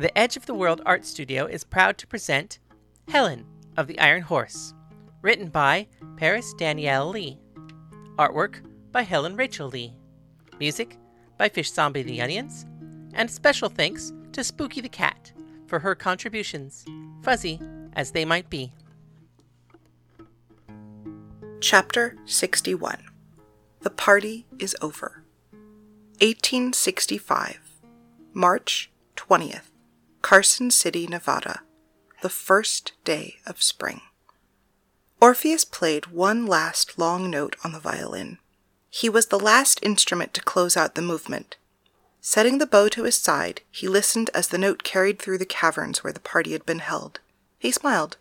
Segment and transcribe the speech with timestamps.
[0.00, 2.58] The Edge of the World Art Studio is proud to present
[3.08, 3.44] Helen
[3.76, 4.72] of the Iron Horse,
[5.20, 7.38] written by Paris Danielle Lee.
[8.16, 9.92] Artwork by Helen Rachel Lee.
[10.58, 10.96] Music
[11.36, 12.64] by Fish Zombie the Onions.
[13.12, 15.32] And special thanks to Spooky the Cat
[15.66, 16.86] for her contributions,
[17.20, 17.60] fuzzy
[17.92, 18.72] as they might be.
[21.60, 23.04] Chapter 61
[23.80, 25.24] The Party is Over.
[26.22, 27.60] 1865,
[28.32, 29.69] March 20th,
[30.30, 31.62] Carson City, Nevada,
[32.22, 34.02] the first day of spring.
[35.20, 38.38] Orpheus played one last long note on the violin.
[38.90, 41.56] He was the last instrument to close out the movement.
[42.20, 46.04] Setting the bow to his side, he listened as the note carried through the caverns
[46.04, 47.18] where the party had been held.
[47.58, 48.16] He smiled.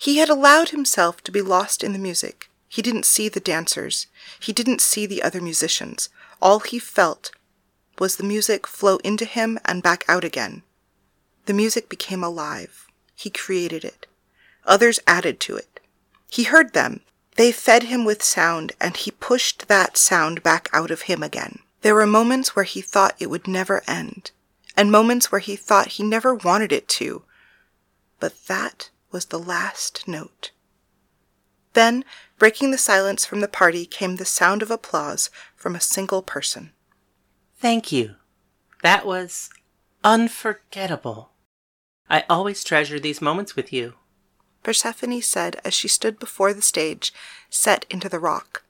[0.00, 2.50] He had allowed himself to be lost in the music.
[2.68, 4.08] He didn't see the dancers.
[4.40, 6.08] He didn't see the other musicians.
[6.42, 7.30] All he felt
[8.00, 10.64] was the music flow into him and back out again.
[11.46, 12.86] The music became alive.
[13.14, 14.06] He created it.
[14.64, 15.80] Others added to it.
[16.28, 17.00] He heard them.
[17.36, 21.60] They fed him with sound, and he pushed that sound back out of him again.
[21.82, 24.32] There were moments where he thought it would never end,
[24.76, 27.22] and moments where he thought he never wanted it to.
[28.18, 30.50] But that was the last note.
[31.74, 32.04] Then,
[32.38, 36.72] breaking the silence from the party, came the sound of applause from a single person.
[37.58, 38.16] Thank you.
[38.82, 39.50] That was
[40.02, 41.30] unforgettable.
[42.08, 43.94] I always treasure these moments with you.
[44.62, 47.12] Persephone said as she stood before the stage,
[47.50, 48.62] set into the rock.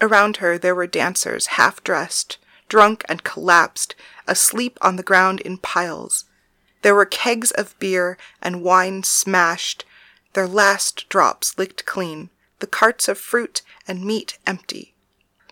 [0.00, 2.38] Around her there were dancers, half dressed,
[2.68, 3.94] drunk and collapsed,
[4.26, 6.24] asleep on the ground in piles.
[6.82, 9.84] There were kegs of beer and wine smashed,
[10.34, 14.94] their last drops licked clean, the carts of fruit and meat empty.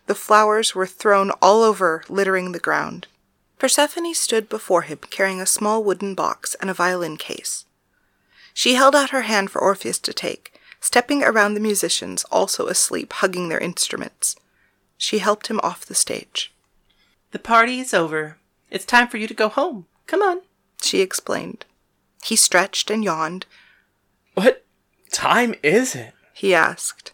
[0.07, 3.09] The flowers were thrown all over, littering the ground.
[3.59, 7.65] Persephone stood before him carrying a small wooden box and a violin case.
[8.53, 13.13] She held out her hand for Orpheus to take, stepping around the musicians, also asleep,
[13.15, 14.37] hugging their instruments.
[14.99, 16.55] She helped him off the stage.
[17.33, 18.39] The party is over.
[18.71, 19.87] It's time for you to go home.
[20.07, 20.43] Come on,
[20.81, 21.65] she explained.
[22.25, 23.47] He stretched and yawned.
[24.35, 24.65] What
[25.11, 26.13] time is it?
[26.33, 27.13] he asked.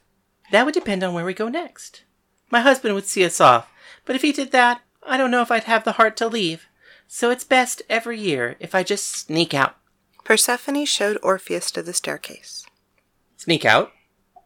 [0.51, 2.03] That would depend on where we go next.
[2.51, 3.71] My husband would see us off,
[4.05, 6.67] but if he did that, I don't know if I'd have the heart to leave.
[7.09, 9.77] So it's best every year if I just sneak out.
[10.25, 12.65] Persephone showed Orpheus to the staircase.
[13.37, 13.93] Sneak out?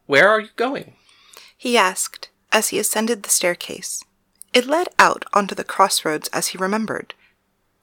[0.07, 0.95] Where are you going?
[1.57, 4.03] He asked as he ascended the staircase.
[4.53, 7.15] It led out onto the crossroads as he remembered.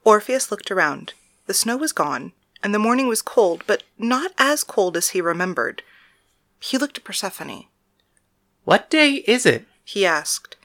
[0.03, 1.13] Orpheus looked around.
[1.45, 5.21] The snow was gone, and the morning was cold, but not as cold as he
[5.21, 5.83] remembered.
[6.59, 7.65] He looked at Persephone.
[8.63, 9.65] What day is it?
[9.83, 10.55] he asked.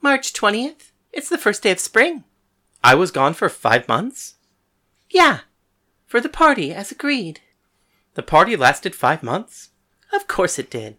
[0.00, 0.89] March 20th.
[1.12, 2.24] It's the first day of spring.
[2.82, 4.34] I was gone for five months?
[5.10, 5.40] Yeah,
[6.06, 7.40] for the party, as agreed.
[8.14, 9.70] The party lasted five months?
[10.12, 10.96] Of course it did.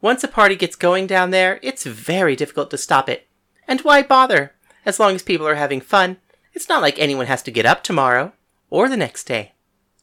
[0.00, 3.28] Once a party gets going down there, it's very difficult to stop it.
[3.68, 4.54] And why bother?
[4.86, 6.16] As long as people are having fun,
[6.52, 8.32] it's not like anyone has to get up tomorrow,
[8.70, 9.52] or the next day,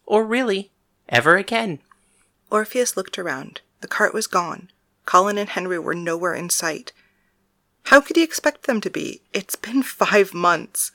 [0.06, 0.72] or really,
[1.10, 1.80] ever again.
[2.52, 3.62] Orpheus looked around.
[3.82, 4.70] The cart was gone.
[5.06, 6.94] Colin and Henry were nowhere in sight.
[7.88, 9.22] How could he expect them to be?
[9.32, 10.92] It's been five months.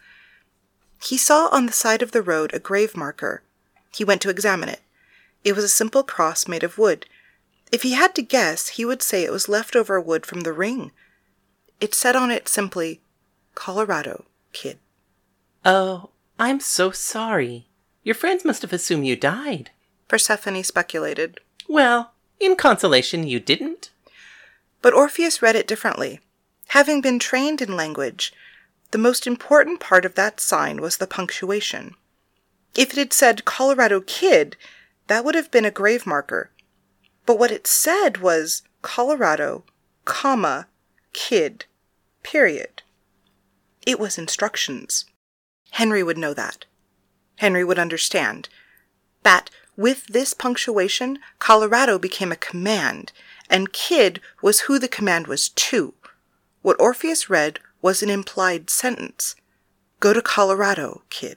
[1.02, 3.42] He saw on the side of the road a grave marker.
[3.94, 4.80] He went to examine it.
[5.42, 7.06] It was a simple cross made of wood.
[7.72, 10.92] If he had to guess, he would say it was leftover wood from the ring.
[11.80, 13.00] It said on it simply,
[13.54, 14.78] Colorado Kid.
[15.64, 17.68] Oh, I'm so sorry.
[18.02, 19.70] Your friends must have assumed you died.
[20.08, 21.40] Persephone speculated.
[21.66, 23.88] Well, in consolation, you didn't.
[24.82, 26.20] But Orpheus read it differently.
[26.72, 28.32] Having been trained in language,
[28.92, 31.96] the most important part of that sign was the punctuation.
[32.74, 34.56] If it had said Colorado Kid,
[35.06, 36.50] that would have been a grave marker.
[37.26, 39.64] But what it said was Colorado,
[40.06, 40.66] comma,
[41.12, 41.66] kid,
[42.22, 42.80] period.
[43.84, 45.04] It was instructions.
[45.72, 46.64] Henry would know that.
[47.36, 48.48] Henry would understand
[49.24, 53.12] that with this punctuation, Colorado became a command,
[53.50, 55.92] and kid was who the command was to.
[56.62, 59.36] What Orpheus read was an implied sentence.
[60.00, 61.36] Go to Colorado, kid.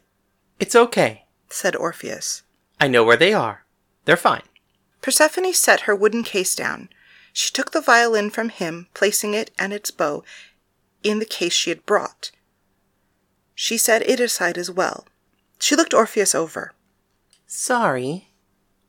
[0.59, 2.43] It's okay, said Orpheus.
[2.79, 3.65] I know where they are.
[4.05, 4.43] They're fine.
[5.01, 6.89] Persephone set her wooden case down.
[7.33, 10.23] She took the violin from him, placing it and its bow
[11.03, 12.31] in the case she had brought.
[13.53, 15.05] She set it aside as well.
[15.59, 16.73] She looked Orpheus over.
[17.45, 18.29] Sorry.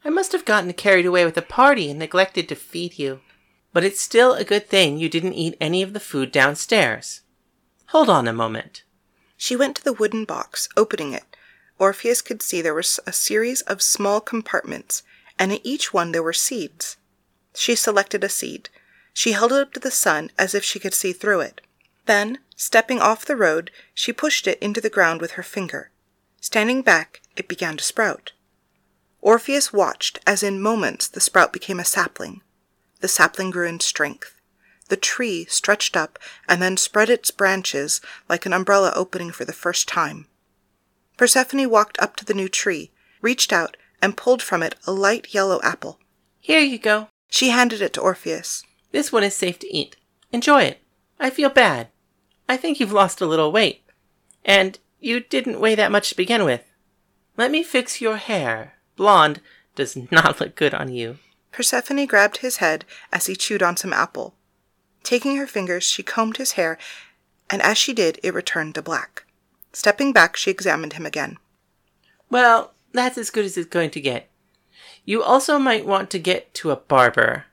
[0.05, 3.21] I must have gotten carried away with the party and neglected to feed you.
[3.76, 7.20] But it's still a good thing you didn't eat any of the food downstairs.
[7.88, 8.84] Hold on a moment.
[9.37, 11.37] She went to the wooden box, opening it.
[11.78, 15.02] Orpheus could see there was a series of small compartments,
[15.38, 16.96] and in each one there were seeds.
[17.55, 18.70] She selected a seed.
[19.12, 21.61] She held it up to the sun as if she could see through it.
[22.06, 25.90] Then, stepping off the road, she pushed it into the ground with her finger.
[26.40, 28.32] Standing back, it began to sprout.
[29.20, 32.40] Orpheus watched as in moments the sprout became a sapling.
[33.00, 34.34] The sapling grew in strength.
[34.88, 39.52] The tree stretched up and then spread its branches like an umbrella opening for the
[39.52, 40.26] first time.
[41.16, 45.34] Persephone walked up to the new tree, reached out, and pulled from it a light
[45.34, 45.98] yellow apple.
[46.40, 47.08] Here you go.
[47.28, 48.62] She handed it to Orpheus.
[48.93, 49.96] This one is safe to eat.
[50.31, 50.81] Enjoy it.
[51.19, 51.88] I feel bad.
[52.48, 53.82] I think you've lost a little weight.
[54.44, 56.62] And you didn't weigh that much to begin with.
[57.37, 58.75] Let me fix your hair.
[58.96, 59.40] Blonde
[59.75, 61.19] does not look good on you.
[61.52, 64.34] Persephone grabbed his head as he chewed on some apple.
[65.02, 66.78] Taking her fingers, she combed his hair,
[67.48, 69.25] and as she did, it returned to black.
[69.72, 71.38] Stepping back, she examined him again.
[72.31, 74.28] Well, that's as good as it's going to get.
[75.04, 77.44] You also might want to get to a barber.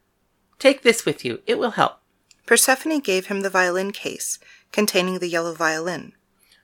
[0.57, 1.99] Take this with you, it will help.
[2.45, 4.39] Persephone gave him the violin case
[4.71, 6.13] containing the yellow violin.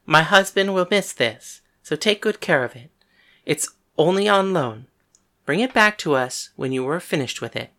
[0.05, 2.89] My husband will miss this, so take good care of it.
[3.45, 4.87] It's only on loan.
[5.50, 7.72] Bring it back to us when you are finished with it.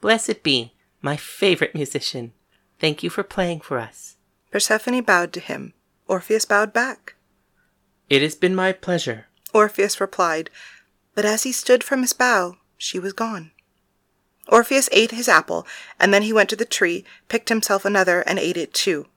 [0.00, 0.72] Blessed be,
[1.02, 2.32] my favorite musician.
[2.78, 4.16] Thank you for playing for us.
[4.50, 5.74] Persephone bowed to him.
[6.08, 7.16] Orpheus bowed back.
[8.08, 9.26] It has been my pleasure.
[9.52, 10.48] Orpheus replied,
[11.14, 13.50] but as he stood from his bow, she was gone.
[14.48, 15.66] Orpheus ate his apple,
[16.00, 19.08] and then he went to the tree, picked himself another, and ate it too.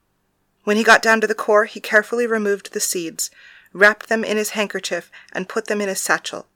[0.65, 3.31] When he got down to the core, he carefully removed the seeds,
[3.71, 6.47] wrapped them in his handkerchief, and put them in his satchel.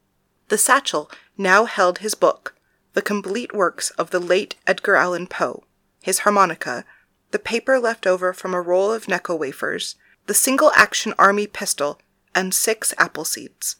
[0.51, 2.55] The satchel now held his book,
[2.91, 5.63] the complete works of the late Edgar Allan Poe,
[6.01, 6.83] his harmonica,
[7.31, 9.95] the paper left over from a roll of Necco wafers,
[10.25, 12.01] the single action army pistol,
[12.35, 13.77] and six apple seeds.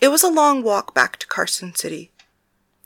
[0.00, 2.10] It was a long walk back to Carson City.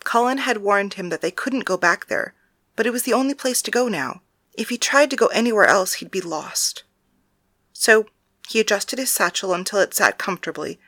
[0.02, 2.34] Colin had warned him that they couldn't go back there,
[2.74, 4.22] but it was the only place to go now.
[4.54, 6.82] If he tried to go anywhere else, he'd be lost.
[7.72, 8.06] So
[8.48, 10.80] he adjusted his satchel until it sat comfortably,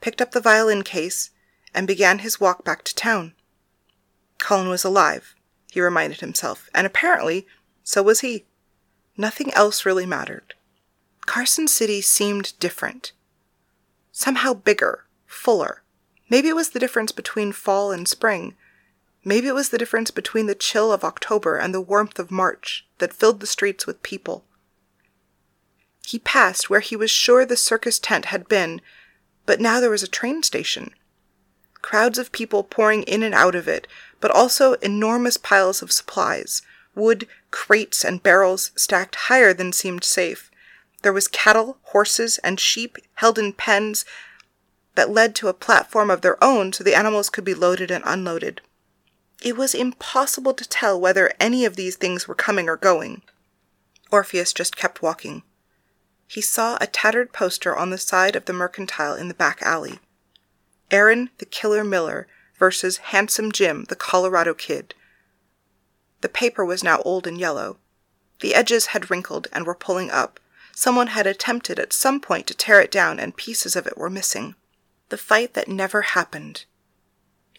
[0.00, 1.28] picked up the violin case,
[1.74, 3.34] and began his walk back to town.
[4.38, 5.34] Colin was alive,
[5.70, 7.46] he reminded himself, and apparently
[7.82, 8.44] so was he.
[9.16, 10.54] Nothing else really mattered.
[11.26, 13.12] Carson City seemed different.
[14.10, 15.82] Somehow bigger, fuller.
[16.28, 18.54] Maybe it was the difference between fall and spring.
[19.24, 22.86] Maybe it was the difference between the chill of October and the warmth of March
[22.98, 24.44] that filled the streets with people.
[26.04, 28.80] He passed where he was sure the circus tent had been,
[29.46, 30.92] but now there was a train station.
[31.82, 33.86] Crowds of people pouring in and out of it,
[34.20, 36.62] but also enormous piles of supplies
[36.94, 40.50] wood, crates, and barrels stacked higher than seemed safe.
[41.02, 44.04] There was cattle, horses, and sheep held in pens
[44.94, 48.04] that led to a platform of their own so the animals could be loaded and
[48.06, 48.60] unloaded.
[49.42, 53.22] It was impossible to tell whether any of these things were coming or going.
[54.10, 55.42] Orpheus just kept walking.
[56.28, 59.98] He saw a tattered poster on the side of the mercantile in the back alley.
[60.92, 62.28] Aaron the Killer Miller
[62.58, 64.94] versus Handsome Jim the Colorado Kid.
[66.20, 67.78] The paper was now old and yellow.
[68.40, 70.38] The edges had wrinkled and were pulling up.
[70.74, 74.10] Someone had attempted at some point to tear it down, and pieces of it were
[74.10, 74.54] missing.
[75.08, 76.66] The fight that never happened.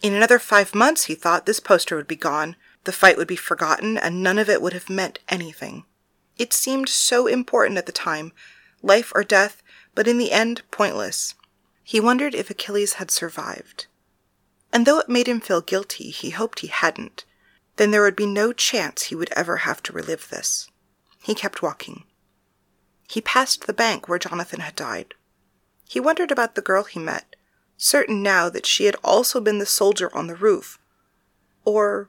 [0.02, 2.56] In another five months, he thought, this poster would be gone.
[2.84, 5.84] The fight would be forgotten, and none of it would have meant anything.
[6.36, 8.32] It seemed so important at the time
[8.82, 9.62] life or death,
[9.94, 11.34] but in the end, pointless.
[11.84, 13.86] He wondered if Achilles had survived.
[14.72, 17.24] And though it made him feel guilty, he hoped he hadn't.
[17.76, 20.68] Then there would be no chance he would ever have to relive this.
[21.22, 22.04] He kept walking.
[23.08, 25.14] He passed the bank where Jonathan had died.
[25.86, 27.36] He wondered about the girl he met,
[27.76, 30.78] certain now that she had also been the soldier on the roof.
[31.64, 32.08] Or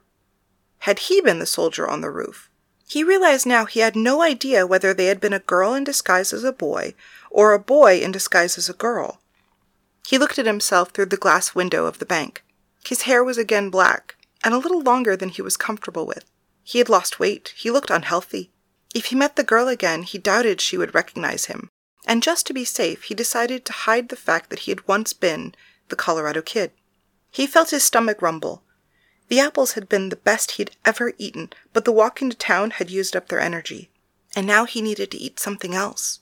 [0.80, 2.50] had he been the soldier on the roof?
[2.88, 6.32] He realized now he had no idea whether they had been a girl in disguise
[6.32, 6.94] as a boy
[7.30, 9.20] or a boy in disguise as a girl.
[10.06, 12.44] He looked at himself through the glass window of the bank.
[12.86, 16.24] His hair was again black, and a little longer than he was comfortable with.
[16.62, 17.52] He had lost weight.
[17.56, 18.52] He looked unhealthy.
[18.94, 21.70] If he met the girl again, he doubted she would recognize him.
[22.06, 25.12] And just to be safe, he decided to hide the fact that he had once
[25.12, 25.56] been
[25.88, 26.70] the Colorado Kid.
[27.32, 28.62] He felt his stomach rumble.
[29.26, 32.90] The apples had been the best he'd ever eaten, but the walk into town had
[32.92, 33.90] used up their energy.
[34.36, 36.20] And now he needed to eat something else.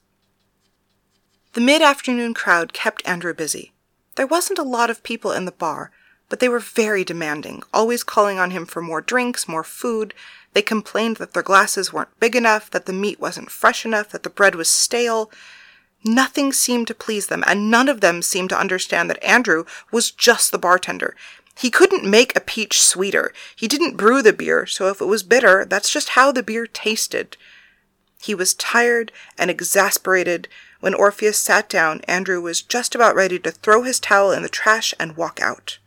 [1.52, 3.73] The mid afternoon crowd kept Andrew busy.
[4.16, 5.90] There wasn't a lot of people in the bar,
[6.28, 10.14] but they were very demanding, always calling on him for more drinks, more food.
[10.52, 14.22] They complained that their glasses weren't big enough, that the meat wasn't fresh enough, that
[14.22, 15.30] the bread was stale.
[16.04, 20.10] Nothing seemed to please them, and none of them seemed to understand that Andrew was
[20.10, 21.16] just the bartender.
[21.56, 23.32] He couldn't make a peach sweeter.
[23.54, 26.66] He didn't brew the beer, so if it was bitter, that's just how the beer
[26.66, 27.36] tasted.
[28.20, 30.48] He was tired and exasperated.
[30.84, 34.50] When Orpheus sat down, Andrew was just about ready to throw his towel in the
[34.50, 35.78] trash and walk out.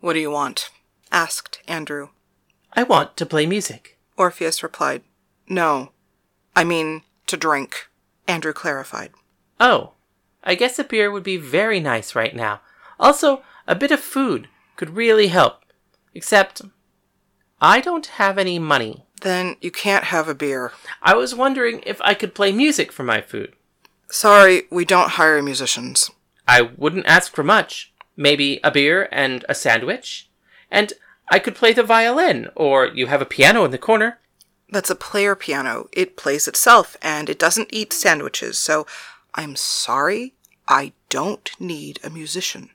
[0.00, 0.68] What do you want?
[1.10, 2.10] asked Andrew.
[2.74, 3.98] I want to play music.
[4.18, 5.00] Orpheus replied,
[5.48, 5.92] No.
[6.54, 7.88] I mean, to drink,
[8.28, 9.12] Andrew clarified.
[9.60, 9.92] Oh,
[10.42, 12.60] I guess a beer would be very nice right now.
[13.00, 15.64] Also, a bit of food could really help.
[16.12, 16.60] Except,
[17.62, 19.06] I don't have any money.
[19.22, 20.70] Then you can't have a beer.
[21.00, 23.54] I was wondering if I could play music for my food.
[24.14, 26.08] Sorry, we don't hire musicians.
[26.46, 27.92] I wouldn't ask for much.
[28.16, 30.30] Maybe a beer and a sandwich.
[30.70, 30.92] And
[31.28, 34.20] I could play the violin, or you have a piano in the corner.
[34.70, 35.88] That's a player piano.
[35.90, 38.86] It plays itself, and it doesn't eat sandwiches, so
[39.34, 40.34] I'm sorry,
[40.68, 42.70] I don't need a musician.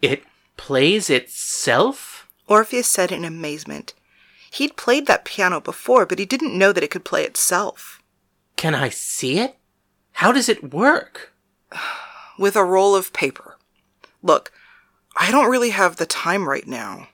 [0.00, 0.24] It
[0.56, 2.26] plays itself?
[2.48, 3.92] Orpheus said in amazement.
[4.50, 8.00] He'd played that piano before, but he didn't know that it could play itself.
[8.56, 9.58] Can I see it?
[10.14, 11.32] How does it work?
[12.38, 13.58] With a roll of paper.
[14.22, 14.52] Look,
[15.16, 17.08] I don't really have the time right now.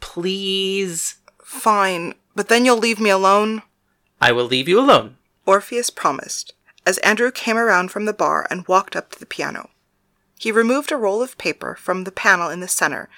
[0.00, 1.16] Please.
[1.42, 3.62] Fine, but then you'll leave me alone?
[4.20, 5.16] I will leave you alone.
[5.46, 9.70] Orpheus promised, as Andrew came around from the bar and walked up to the piano.
[10.38, 13.08] He removed a roll of paper from the panel in the center,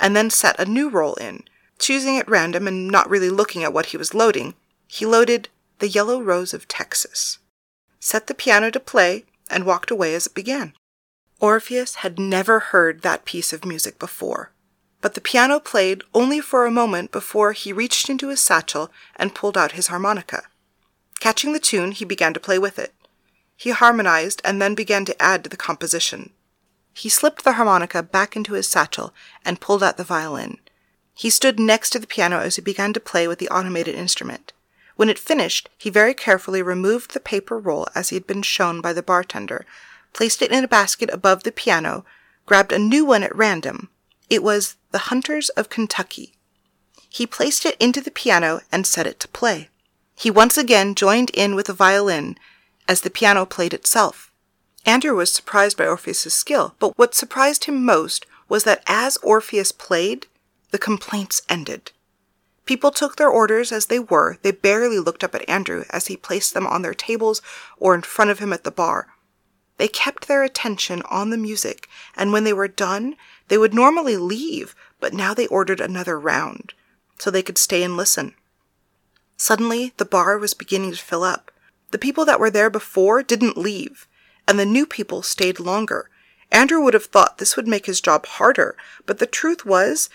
[0.00, 1.44] and then set a new roll in.
[1.78, 4.54] Choosing at random and not really looking at what he was loading,
[4.88, 7.38] he loaded The Yellow Rose of Texas,
[8.00, 10.74] set the piano to play, and walked away as it began.
[11.40, 14.52] Orpheus had never heard that piece of music before,
[15.00, 19.34] but the piano played only for a moment before he reached into his satchel and
[19.34, 20.42] pulled out his harmonica.
[21.20, 22.92] Catching the tune, he began to play with it.
[23.56, 26.30] He harmonized and then began to add to the composition.
[26.94, 29.14] He slipped the harmonica back into his satchel
[29.44, 30.58] and pulled out the violin.
[31.14, 34.52] He stood next to the piano as he began to play with the automated instrument.
[34.98, 38.80] When it finished, he very carefully removed the paper roll as he had been shown
[38.80, 39.64] by the bartender,
[40.12, 42.04] placed it in a basket above the piano,
[42.46, 43.90] grabbed a new one at random.
[44.28, 46.34] It was The Hunters of Kentucky.
[47.08, 49.68] He placed it into the piano and set it to play.
[50.16, 52.36] He once again joined in with the violin
[52.88, 54.32] as the piano played itself.
[54.84, 59.70] Andrew was surprised by Orpheus's skill, but what surprised him most was that as Orpheus
[59.70, 60.26] played,
[60.72, 61.92] the complaints ended.
[62.68, 64.36] People took their orders as they were.
[64.42, 67.40] They barely looked up at Andrew as he placed them on their tables
[67.78, 69.14] or in front of him at the bar.
[69.78, 73.16] They kept their attention on the music, and when they were done,
[73.48, 76.74] they would normally leave, but now they ordered another round
[77.18, 78.34] so they could stay and listen.
[79.38, 81.50] Suddenly, the bar was beginning to fill up.
[81.90, 84.06] The people that were there before didn't leave,
[84.46, 86.10] and the new people stayed longer.
[86.52, 90.10] Andrew would have thought this would make his job harder, but the truth was,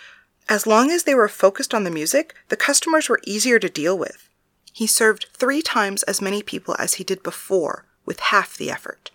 [0.50, 3.98] as long as they were focused on the music, the customers were easier to deal
[3.98, 4.30] with.
[4.74, 9.12] He served three times as many people as he did before, with half the effort.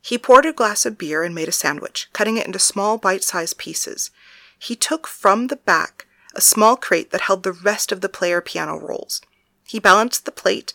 [0.00, 3.22] He poured a glass of beer and made a sandwich, cutting it into small bite
[3.22, 4.10] sized pieces.
[4.58, 8.40] He took from the back a small crate that held the rest of the player
[8.40, 9.20] piano rolls.
[9.66, 10.72] He balanced the plate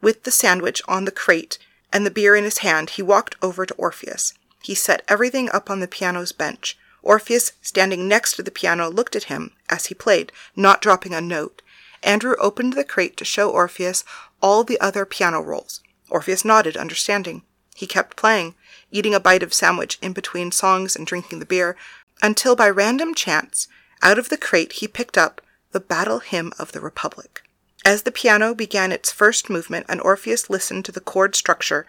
[0.00, 1.58] with the sandwich on the crate
[1.92, 2.90] and the beer in his hand.
[2.90, 4.34] He walked over to Orpheus.
[4.62, 6.76] He set everything up on the piano's bench.
[7.08, 11.22] Orpheus, standing next to the piano, looked at him as he played, not dropping a
[11.22, 11.62] note.
[12.02, 14.04] Andrew opened the crate to show Orpheus
[14.42, 15.80] all the other piano rolls.
[16.10, 17.44] Orpheus nodded, understanding.
[17.74, 18.56] He kept playing,
[18.90, 21.78] eating a bite of sandwich in between songs and drinking the beer,
[22.20, 23.68] until by random chance,
[24.02, 25.40] out of the crate he picked up
[25.72, 27.40] the Battle Hymn of the Republic.
[27.86, 31.86] As the piano began its first movement and Orpheus listened to the chord structure,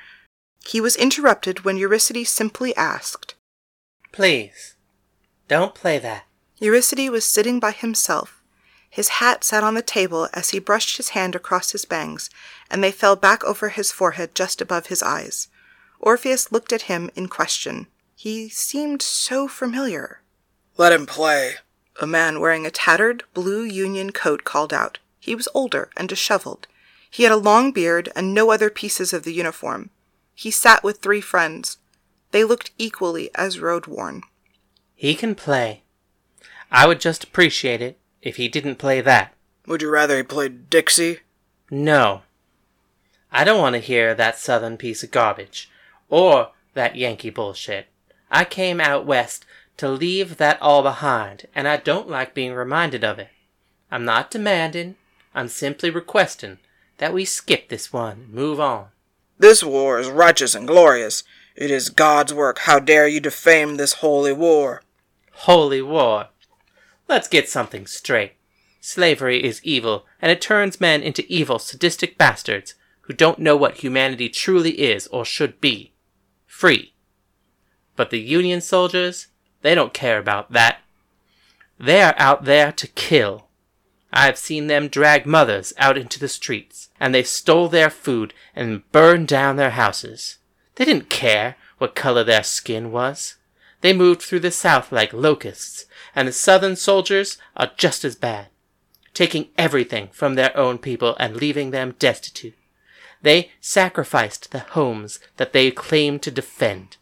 [0.66, 3.36] he was interrupted when Eurydice simply asked,
[4.14, 4.76] Please,
[5.50, 6.24] don't play that.
[6.60, 8.41] Eurydice was sitting by himself.
[8.89, 12.29] His hat sat on the table as he brushed his hand across his bangs,
[12.72, 15.48] and they fell back over his forehead just above his eyes.
[16.00, 17.88] Orpheus looked at him in question.
[18.15, 20.22] He seemed so familiar.
[20.77, 21.56] Let him play.
[22.01, 25.00] A man wearing a tattered blue union coat called out.
[25.20, 26.68] He was older and disheveled.
[27.10, 29.89] He had a long beard and no other pieces of the uniform.
[30.34, 31.77] He sat with three friends.
[32.32, 34.24] They looked equally as road worn.
[35.00, 35.84] He can play.
[36.70, 39.34] I would just appreciate it if he didn't play that.
[39.65, 41.20] Would you rather he played Dixie?
[41.72, 42.24] No.
[43.32, 45.72] I don't want to hear that southern piece of garbage.
[46.10, 47.88] Or that Yankee bullshit.
[48.29, 49.46] I came out west
[49.77, 53.29] to leave that all behind, and I don't like being reminded of it.
[53.89, 54.98] I'm not demanding,
[55.34, 56.58] I'm simply requesting
[56.98, 58.88] that we skip this one and move on.
[59.38, 61.24] This war is righteous and glorious.
[61.56, 62.60] It is God's work.
[62.60, 64.82] How dare you defame this holy war?
[65.43, 66.27] Holy war.
[67.08, 68.34] Let's get something straight.
[68.81, 73.77] Slavery is evil, and it turns men into evil, sadistic bastards who don't know what
[73.77, 75.93] humanity truly is or should be.
[76.46, 76.93] Free.
[77.96, 79.27] But the Union soldiers,
[79.62, 80.79] they don't care about that.
[81.79, 83.48] They are out there to kill.
[84.12, 88.34] I have seen them drag mothers out into the streets, and they stole their food
[88.53, 90.39] and burned down their houses.
[90.75, 93.36] They didn't care what color their skin was.
[93.82, 98.48] They moved through the South like locusts, and the Southern soldiers are just as bad,
[99.14, 102.56] taking everything from their own people and leaving them destitute.
[103.22, 106.98] They sacrificed the homes that they claimed to defend.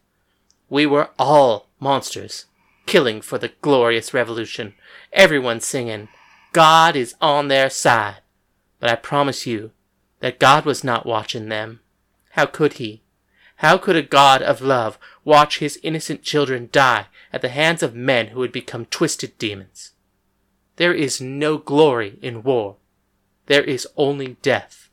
[0.69, 2.45] We were all monsters,
[2.85, 4.73] killing for the glorious revolution,
[5.13, 6.09] everyone singing,
[6.53, 8.21] God is on their side.
[8.79, 9.71] But I promise you
[10.21, 11.81] that God was not watching them.
[12.31, 13.03] How could he?
[13.57, 17.95] How could a God of love watch his innocent children die at the hands of
[17.95, 19.91] men who had become twisted demons?
[20.75, 22.75] There is no glory in war.
[23.47, 24.89] There is only death.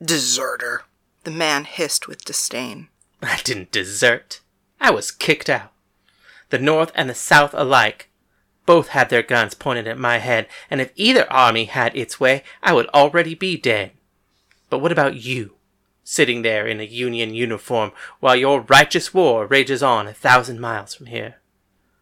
[0.00, 0.84] Deserter.
[1.24, 2.88] The man hissed with disdain.
[3.20, 4.40] I didn't desert.
[4.80, 5.72] I was kicked out.
[6.50, 8.08] The North and the South alike
[8.64, 12.44] both had their guns pointed at my head, and if either army had its way,
[12.62, 13.92] I would already be dead.
[14.70, 15.57] But what about you?
[16.10, 20.94] Sitting there in a Union uniform while your righteous war rages on a thousand miles
[20.94, 21.36] from here.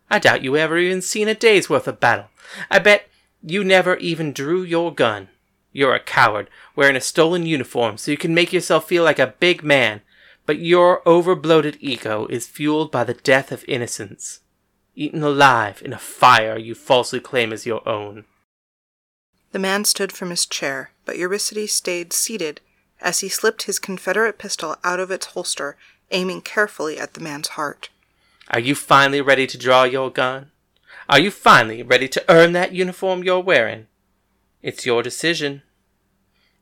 [0.09, 2.27] I doubt you ever even seen a day's worth of battle.
[2.71, 3.09] I bet
[3.43, 5.27] you never even drew your gun.
[5.73, 9.35] You're a coward, wearing a stolen uniform so you can make yourself feel like a
[9.41, 10.03] big man,
[10.47, 14.39] but your overbloated ego is fueled by the death of innocents,
[14.95, 18.25] eaten alive in a fire you falsely claim as your own.
[19.51, 22.61] The man stood from his chair, but Eurycides stayed seated
[23.01, 25.77] as he slipped his Confederate pistol out of its holster,
[26.11, 27.91] aiming carefully at the man's heart.
[28.49, 30.51] Are you finally ready to draw your gun?
[31.09, 33.87] Are you finally ready to earn that uniform you're wearing?
[34.63, 35.63] It's your decision.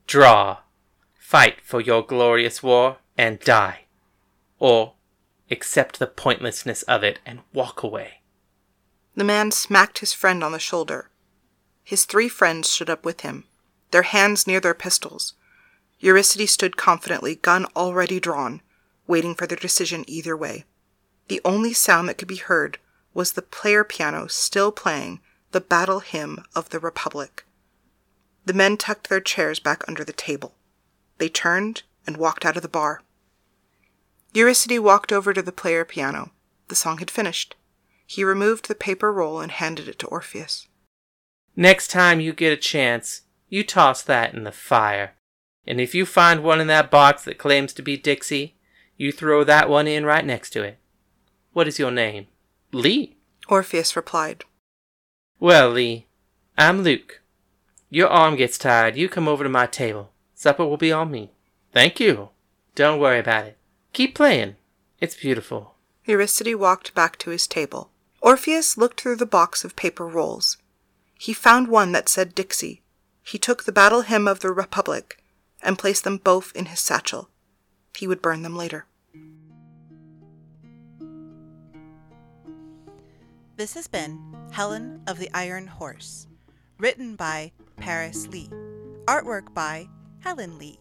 [0.06, 0.58] Draw.
[1.18, 3.84] Fight for your glorious war and die.
[4.58, 4.94] Or
[5.50, 8.20] accept the pointlessness of it and walk away.
[9.14, 11.10] The man smacked his friend on the shoulder.
[11.82, 13.44] His three friends stood up with him,
[13.90, 15.34] their hands near their pistols.
[16.04, 18.60] Eurycides stood confidently, gun already drawn,
[19.06, 20.64] waiting for their decision either way.
[21.28, 22.78] The only sound that could be heard
[23.14, 25.20] was the player piano still playing
[25.52, 27.46] the battle hymn of the Republic.
[28.44, 30.54] The men tucked their chairs back under the table.
[31.16, 33.00] They turned and walked out of the bar.
[34.34, 36.32] Eurycides walked over to the player piano.
[36.68, 37.56] The song had finished.
[38.06, 40.68] He removed the paper roll and handed it to Orpheus.
[41.56, 45.14] Next time you get a chance, you toss that in the fire.
[45.66, 48.54] And if you find one in that box that claims to be Dixie,
[48.96, 50.78] you throw that one in right next to it.
[51.52, 52.26] What is your name?
[52.72, 53.16] Lee.
[53.48, 54.44] Orpheus replied.
[55.40, 56.06] Well, Lee,
[56.58, 57.22] I'm Luke.
[57.90, 58.96] Your arm gets tired.
[58.96, 60.10] You come over to my table.
[60.34, 61.30] Supper will be on me.
[61.72, 62.30] Thank you.
[62.74, 63.58] Don't worry about it.
[63.92, 64.56] Keep playing.
[65.00, 65.74] It's beautiful.
[66.06, 67.90] Eurycides walked back to his table.
[68.20, 70.56] Orpheus looked through the box of paper rolls.
[71.18, 72.82] He found one that said Dixie.
[73.22, 75.22] He took the battle hymn of the Republic
[75.64, 77.30] and placed them both in his satchel.
[77.96, 78.86] He would burn them later.
[83.56, 86.26] This has been Helen of the Iron Horse,
[86.78, 88.50] written by Paris Lee,
[89.06, 90.78] artwork by Helen Lee,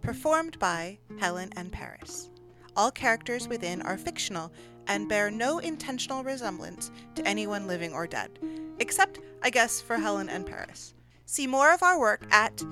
[0.00, 2.28] performed by Helen and Paris.
[2.76, 4.52] All characters within are fictional
[4.88, 8.38] and bear no intentional resemblance to anyone living or dead,
[8.80, 10.94] except, I guess, for Helen and Paris.
[11.26, 12.64] See more of our work at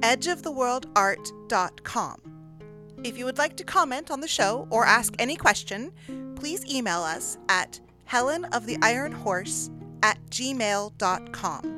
[0.00, 2.20] edgeoftheworldart.com.
[3.04, 5.92] If you would like to comment on the show or ask any question,
[6.34, 9.70] please email us at helenoftheironhorse
[10.02, 11.72] at gmail.com.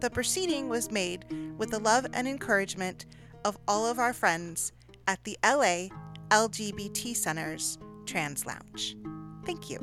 [0.00, 1.24] The proceeding was made
[1.56, 3.06] with the love and encouragement
[3.44, 4.72] of all of our friends
[5.06, 5.88] at the LA
[6.30, 8.96] LGBT Center's Trans Lounge.
[9.44, 9.78] Thank you.